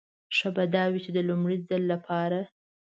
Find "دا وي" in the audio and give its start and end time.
0.75-0.99